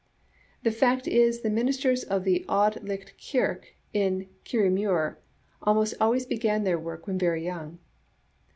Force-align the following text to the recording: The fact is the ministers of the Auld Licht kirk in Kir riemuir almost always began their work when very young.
The 0.63 0.71
fact 0.71 1.07
is 1.07 1.41
the 1.41 1.49
ministers 1.51 2.03
of 2.03 2.23
the 2.23 2.43
Auld 2.49 2.81
Licht 2.81 3.13
kirk 3.21 3.75
in 3.93 4.29
Kir 4.45 4.63
riemuir 4.67 5.17
almost 5.61 5.93
always 6.01 6.25
began 6.25 6.63
their 6.63 6.79
work 6.79 7.05
when 7.05 7.19
very 7.19 7.45
young. 7.45 7.77